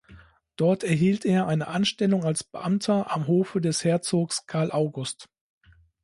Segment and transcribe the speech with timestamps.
[0.55, 5.29] Dort erhielt er eine Anstellung als Beamter am Hofe des Herzogs Carl August.